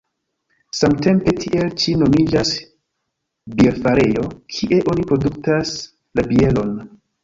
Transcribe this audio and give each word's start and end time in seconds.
Samtempe 0.77 1.33
tiel 1.43 1.69
ĉi 1.83 1.93
nomiĝas 2.05 2.55
bierfarejo, 3.61 4.29
kie 4.57 4.85
oni 4.95 5.11
produktas 5.15 5.79
la 6.19 6.31
bieron. 6.35 6.79